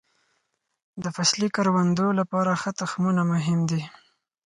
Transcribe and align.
د 1.03 1.05
فصلي 1.15 1.47
کروندو 1.55 2.07
لپاره 2.19 2.51
ښه 2.61 2.71
تخمونه 2.81 3.21
مهم 3.33 3.59
دي. 3.71 3.81